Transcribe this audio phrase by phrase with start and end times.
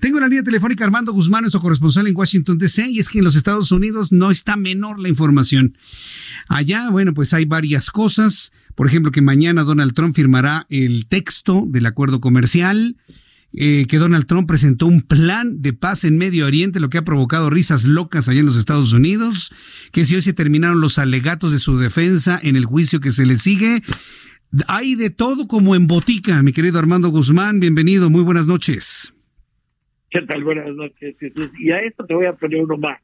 [0.00, 3.24] Tengo la línea telefónica Armando Guzmán, nuestro corresponsal en Washington DC, y es que en
[3.24, 5.76] los Estados Unidos no está menor la información.
[6.48, 8.50] Allá, bueno, pues hay varias cosas.
[8.74, 12.96] Por ejemplo, que mañana Donald Trump firmará el texto del acuerdo comercial.
[13.52, 17.04] Eh, que Donald Trump presentó un plan de paz en Medio Oriente, lo que ha
[17.04, 19.50] provocado risas locas allá en los Estados Unidos,
[19.90, 23.26] que si hoy se terminaron los alegatos de su defensa en el juicio que se
[23.26, 23.82] le sigue.
[24.68, 29.12] Hay de todo como en botica, mi querido Armando Guzmán, bienvenido, muy buenas noches.
[30.10, 30.42] ¿Qué tal?
[30.42, 31.52] Buenas noches, Jesús.
[31.60, 33.00] Y a esto te voy a poner uno más.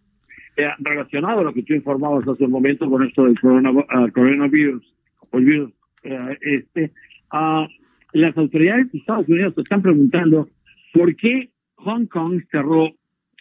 [0.56, 4.82] Eh, relacionado a lo que tú informabas hace un momento con esto del uh, coronavirus,
[5.30, 5.72] o el virus,
[6.04, 6.90] uh, este,
[7.32, 7.66] uh,
[8.12, 10.48] las autoridades de Estados Unidos se están preguntando
[10.94, 12.90] por qué Hong Kong cerró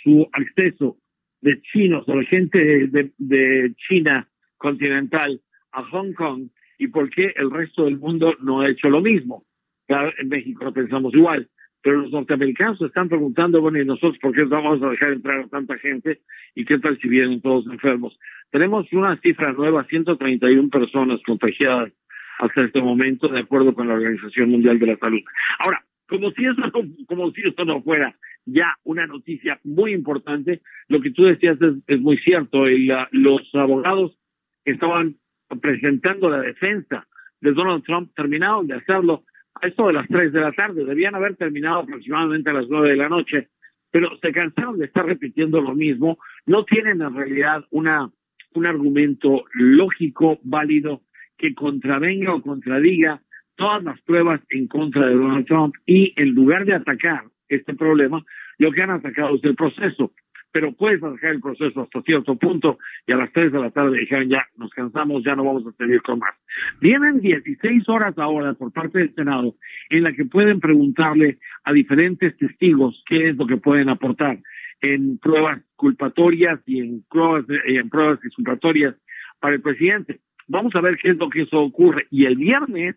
[0.03, 0.97] su acceso
[1.41, 7.33] de chinos o de gente de, de China continental a Hong Kong y por qué
[7.35, 9.45] el resto del mundo no ha hecho lo mismo.
[9.87, 11.49] Claro, en México lo pensamos igual
[11.85, 15.41] pero los norteamericanos se están preguntando, bueno, ¿y nosotros por qué vamos a dejar entrar
[15.41, 16.19] a tanta gente?
[16.55, 18.17] ¿Y qué tal si vienen todos enfermos?
[18.49, 21.93] Tenemos una cifra nueva, 131 personas contagiadas
[22.39, 25.21] hasta este momento, de acuerdo con la Organización Mundial de la Salud.
[25.59, 26.59] Ahora, como si eso,
[27.05, 32.01] como si esto no fuera ya una noticia muy importante, lo que tú decías es,
[32.01, 32.65] muy cierto.
[33.11, 34.17] los abogados
[34.65, 35.17] estaban
[35.61, 37.05] presentando la defensa
[37.41, 39.23] de Donald Trump terminaron de hacerlo
[39.61, 40.85] esto de las 3 de la tarde.
[40.85, 43.49] Debían haber terminado aproximadamente a las 9 de la noche,
[43.91, 46.17] pero se cansaron de estar repitiendo lo mismo.
[46.45, 48.09] No tienen en realidad una,
[48.53, 51.01] un argumento lógico, válido,
[51.37, 53.21] que contravenga o contradiga
[53.55, 58.23] todas las pruebas en contra de Donald Trump y en lugar de atacar este problema,
[58.57, 60.11] lo que han atacado es el proceso
[60.55, 63.99] pero puedes dejar el proceso hasta cierto punto y a las 3 de la tarde
[63.99, 66.33] dijeron ya, nos cansamos, ya no vamos a seguir con más.
[66.79, 69.55] Vienen 16 horas ahora por parte del Senado
[69.89, 74.39] en la que pueden preguntarle a diferentes testigos qué es lo que pueden aportar
[74.79, 78.95] en pruebas culpatorias y en pruebas, en pruebas disculpatorias
[79.41, 80.21] para el presidente.
[80.47, 82.07] Vamos a ver qué es lo que eso ocurre.
[82.11, 82.95] Y el viernes,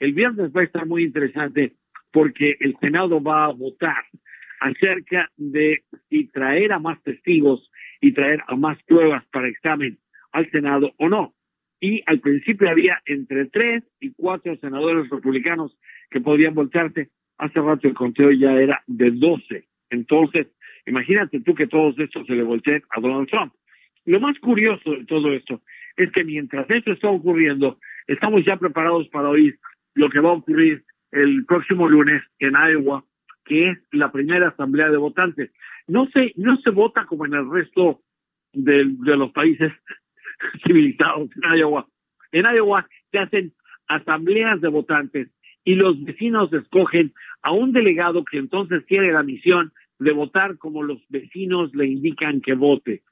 [0.00, 1.72] el viernes va a estar muy interesante
[2.12, 4.04] porque el Senado va a votar
[4.60, 9.98] acerca de si traer a más testigos y traer a más pruebas para examen
[10.32, 11.34] al Senado o no.
[11.80, 15.76] Y al principio había entre tres y cuatro senadores republicanos
[16.10, 17.08] que podían voltearse.
[17.38, 19.64] Hace rato el conteo ya era de doce.
[19.88, 20.46] Entonces,
[20.86, 23.54] imagínate tú que todos estos se le volteen a Donald Trump.
[24.04, 25.62] Lo más curioso de todo esto
[25.96, 29.58] es que mientras esto está ocurriendo, estamos ya preparados para oír
[29.94, 33.04] lo que va a ocurrir el próximo lunes en Iowa
[33.50, 35.50] que es la primera asamblea de votantes.
[35.88, 38.00] No se, no se vota como en el resto
[38.52, 39.72] de, de los países
[40.64, 41.88] civilizados en Iowa.
[42.30, 43.52] En Iowa se hacen
[43.88, 45.30] asambleas de votantes
[45.64, 47.12] y los vecinos escogen
[47.42, 52.40] a un delegado que entonces tiene la misión de votar como los vecinos le indican
[52.40, 53.02] que vote.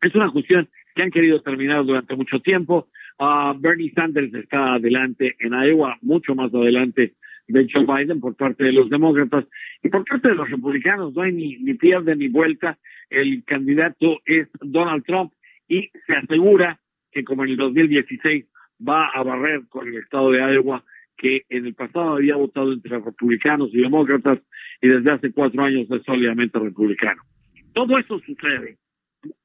[0.00, 2.86] Es una cuestión que han querido terminar durante mucho tiempo.
[3.18, 7.14] Uh, Bernie Sanders está adelante en Iowa, mucho más adelante
[7.46, 9.44] de Joe Biden por parte de los demócratas
[9.82, 12.78] y por parte de los republicanos no hay ni, ni pierde ni vuelta.
[13.10, 15.32] El candidato es Donald Trump
[15.68, 16.80] y se asegura
[17.12, 18.46] que como en el 2016
[18.86, 20.84] va a barrer con el estado de Iowa
[21.16, 24.40] que en el pasado había votado entre republicanos y demócratas
[24.82, 27.22] y desde hace cuatro años es sólidamente republicano.
[27.72, 28.78] Todo eso sucede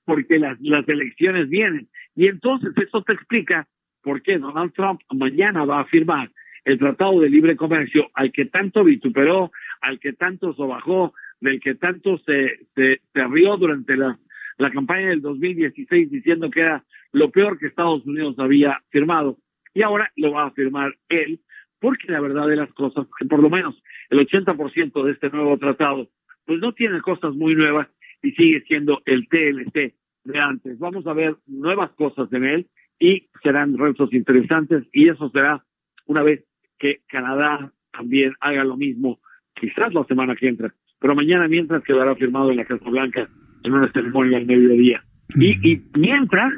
[0.05, 3.67] porque las, las elecciones vienen y entonces eso te explica
[4.01, 6.31] por qué Donald Trump mañana va a firmar
[6.65, 11.75] el Tratado de Libre Comercio al que tanto vituperó, al que tanto sobajó, del que
[11.75, 14.19] tanto se, se, rió durante la,
[14.57, 19.38] la campaña del 2016 diciendo que era lo peor que Estados Unidos había firmado.
[19.73, 21.39] Y ahora lo va a firmar él,
[21.79, 25.57] porque la verdad de las cosas, que por lo menos el 80% de este nuevo
[25.57, 26.09] tratado,
[26.45, 27.88] pues no tiene cosas muy nuevas
[28.21, 30.79] y sigue siendo el TLC de antes.
[30.79, 32.67] Vamos a ver nuevas cosas en él
[33.00, 35.63] y serán retos interesantes y eso será
[36.05, 36.44] una vez
[36.79, 39.19] que Canadá también haga lo mismo,
[39.53, 43.29] quizás la semana que entra, pero mañana mientras quedará firmado en la Casa Blanca
[43.63, 45.03] en una ceremonia al mediodía.
[45.35, 46.51] Y, y mientras,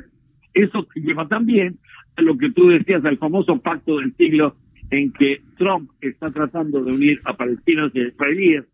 [0.54, 1.80] eso lleva también
[2.16, 4.56] a lo que tú decías, al famoso pacto del siglo
[4.92, 8.66] en que Trump está tratando de unir a palestinos y israelíes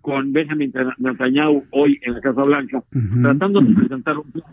[0.00, 2.82] con Benjamin Netanyahu hoy en la Casa Blanca,
[3.22, 4.44] tratando de presentar un plan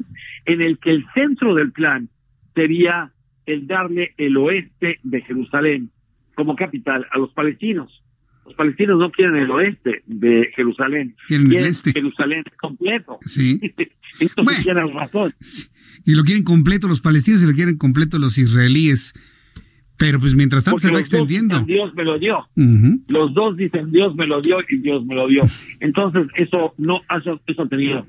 [0.46, 2.10] en el que el centro del plan
[2.56, 3.12] sería
[3.46, 5.92] el darle el oeste de Jerusalén
[6.36, 8.04] como capital a los palestinos.
[8.46, 11.92] Los palestinos no quieren el oeste de Jerusalén, quieren, el este.
[11.94, 13.18] Jerusalén completo.
[13.22, 13.60] Sí.
[14.20, 15.34] Entonces tienen razón.
[16.06, 19.14] Y lo quieren completo los palestinos y lo quieren completo los israelíes.
[19.98, 21.60] Pero pues mientras tanto se va extendiendo.
[21.62, 22.48] Dios me lo dio.
[23.08, 25.42] Los dos dicen Dios me lo dio y Dios me lo dio.
[25.80, 28.06] Entonces eso no eso, eso ha tenido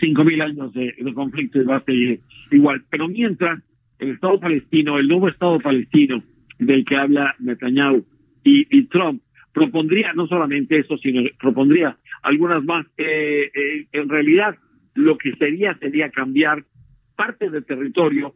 [0.00, 2.20] cinco mil años de, conflicto y va a seguir
[2.50, 2.82] igual.
[2.90, 3.62] Pero mientras
[3.98, 6.22] el Estado palestino, el nuevo Estado palestino
[6.60, 8.04] del que habla Netanyahu
[8.44, 9.22] y, Trump
[9.52, 12.86] propondría no solamente eso, sino propondría algunas más.
[12.96, 14.56] Eh, eh, en realidad,
[14.94, 16.64] lo que sería sería cambiar
[17.16, 18.34] parte del territorio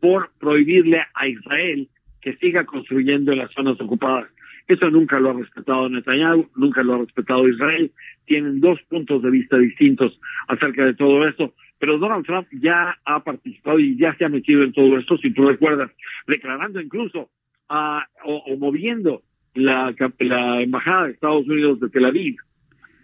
[0.00, 1.88] por prohibirle a Israel
[2.20, 4.28] que siga construyendo en las zonas ocupadas.
[4.66, 7.92] Eso nunca lo ha respetado Netanyahu, nunca lo ha respetado Israel.
[8.24, 10.18] Tienen dos puntos de vista distintos
[10.48, 11.54] acerca de todo esto.
[11.78, 15.30] Pero Donald Trump ya ha participado y ya se ha metido en todo esto, si
[15.32, 15.90] tú recuerdas,
[16.26, 17.28] declarando incluso
[17.68, 19.22] o, moviendo
[19.54, 22.36] la, la embajada de Estados Unidos de Tel Aviv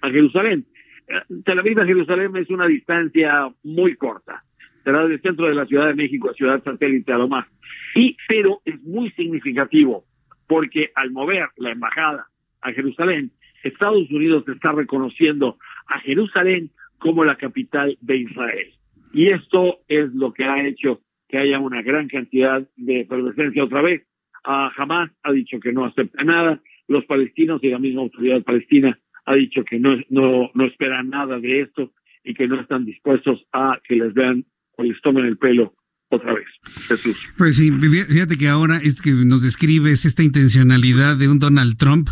[0.03, 0.67] a Jerusalén.
[1.09, 4.43] Eh, Tel Aviv a Jerusalén es una distancia muy corta.
[4.85, 7.47] Será del centro de la Ciudad de México a Ciudad Satélite a lo más.
[7.95, 10.05] Y, pero es muy significativo
[10.47, 12.27] porque al mover la embajada
[12.61, 13.31] a Jerusalén,
[13.63, 18.73] Estados Unidos está reconociendo a Jerusalén como la capital de Israel.
[19.13, 23.83] Y esto es lo que ha hecho que haya una gran cantidad de efervescencia otra
[23.83, 24.03] vez.
[24.47, 28.99] Uh, Hamas ha dicho que no acepta nada, los palestinos y la misma autoridad palestina
[29.27, 31.93] ha dicho que no, no, no esperan nada de esto
[32.25, 34.45] y que no están dispuestos a que les vean
[34.77, 35.75] o les tomen el pelo
[36.11, 36.47] otra vez,
[36.89, 37.17] Jesús.
[37.39, 42.09] Pues sí, fíjate que ahora es que nos describes esta intencionalidad de un Donald Trump.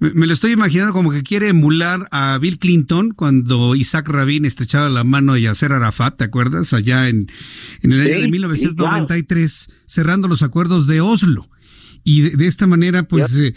[0.00, 4.88] Me, lo estoy imaginando como que quiere emular a Bill Clinton cuando Isaac Rabin estrechaba
[4.88, 6.72] la mano a Yasser Arafat, ¿te acuerdas?
[6.72, 7.26] Allá en,
[7.82, 11.50] en el año de 1993, cerrando los acuerdos de Oslo
[12.04, 13.54] y de, esta manera, pues, eh,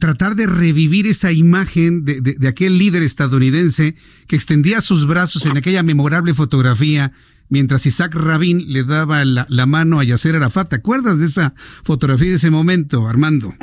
[0.00, 3.94] tratar de revivir esa imagen de, de, aquel líder estadounidense
[4.26, 7.12] que extendía sus brazos en aquella memorable fotografía
[7.48, 10.70] mientras Isaac Rabin le daba la, la, mano a Yasser Arafat.
[10.70, 11.54] ¿Te acuerdas de esa
[11.84, 13.54] fotografía de ese momento, Armando?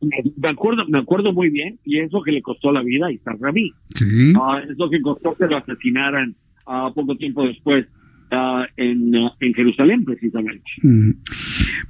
[0.00, 3.12] Me, acuerdo, me acuerdo muy bien, y es lo que le costó la vida a
[3.12, 3.72] Isaac Rabin.
[3.94, 4.32] Sí.
[4.34, 6.36] Uh, es lo que costó que lo asesinaran
[6.66, 7.86] uh, poco tiempo después.
[8.30, 10.64] Uh, en, en Jerusalén, precisamente.
[10.82, 11.10] Mm.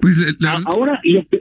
[0.01, 1.41] Pues la, ahora, lo que,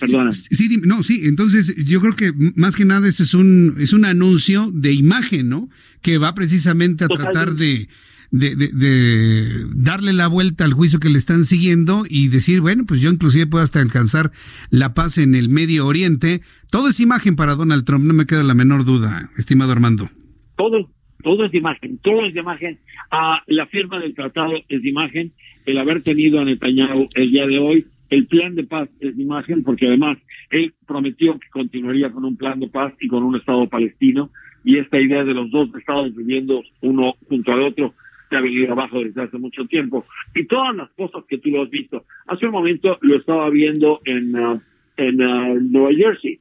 [0.00, 0.30] Perdona.
[0.32, 4.04] Sí, no, sí, entonces yo creo que más que nada ese es un, es un
[4.04, 5.68] anuncio de imagen, ¿no?
[6.02, 7.88] Que va precisamente a tratar de,
[8.30, 13.00] de, de, darle la vuelta al juicio que le están siguiendo y decir, bueno, pues
[13.00, 14.32] yo inclusive puedo hasta alcanzar
[14.70, 16.40] la paz en el Medio Oriente.
[16.70, 20.10] Todo es imagen para Donald Trump, no me queda la menor duda, estimado Armando.
[20.56, 20.90] Todo,
[21.22, 22.78] todo es imagen, todo es imagen.
[23.10, 25.32] Ah, la firma del tratado es imagen,
[25.64, 29.62] el haber tenido a Netanyahu el día de hoy, el plan de paz es imagen,
[29.62, 30.18] porque además
[30.50, 34.30] él prometió que continuaría con un plan de paz y con un Estado palestino,
[34.64, 37.94] y esta idea de los dos estados viviendo uno junto al otro
[38.36, 40.04] ha venido abajo desde hace mucho tiempo.
[40.34, 42.04] Y todas las cosas que tú lo has visto.
[42.26, 44.60] Hace un momento lo estaba viendo en, uh,
[44.96, 46.40] en uh, Nueva Jersey,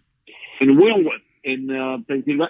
[0.60, 2.04] en Wildwood, en, uh,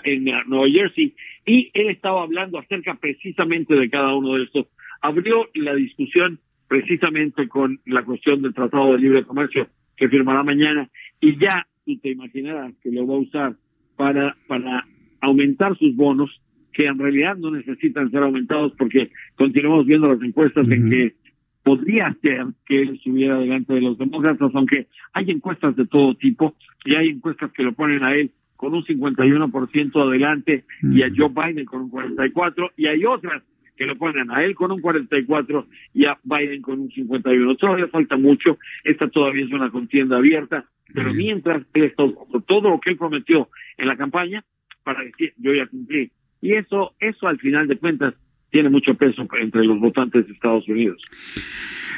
[0.04, 1.14] en Nueva Jersey,
[1.46, 4.68] y él estaba hablando acerca precisamente de cada uno de estos.
[5.02, 6.40] Abrió la discusión
[6.74, 10.90] precisamente con la cuestión del Tratado de Libre Comercio que firmará mañana,
[11.22, 13.56] y ya tú te imaginarás que lo va a usar
[13.96, 14.84] para, para
[15.22, 16.32] aumentar sus bonos
[16.72, 21.14] que en realidad no necesitan ser aumentados porque continuamos viendo las encuestas en que
[21.62, 26.56] podría ser que él estuviera delante de los demócratas, aunque hay encuestas de todo tipo
[26.86, 31.30] y hay encuestas que lo ponen a él con un 51% adelante y a Joe
[31.30, 33.44] Biden con un 44% y hay otras
[33.76, 37.56] que lo ponen a él con un 44 y a Biden con un 51.
[37.56, 42.04] Todavía falta mucho, esta todavía es una contienda abierta, pero mientras él está
[42.46, 44.44] todo lo que él prometió en la campaña
[44.84, 46.12] para decir yo ya cumplí
[46.44, 48.14] y eso, eso al final de cuentas
[48.52, 51.02] tiene mucho peso entre los votantes de Estados Unidos.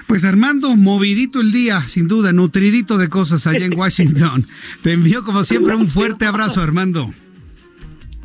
[0.08, 4.46] Pues Armando, movidito el día, sin duda, nutridito de cosas allá en Washington.
[4.84, 7.12] Te envío como siempre un fuerte abrazo, Armando.